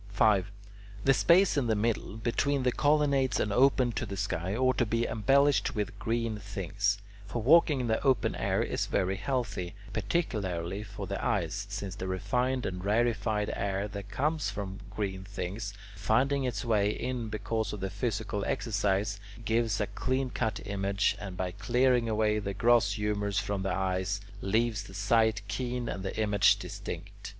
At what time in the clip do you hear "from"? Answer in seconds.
14.49-14.79, 23.37-23.61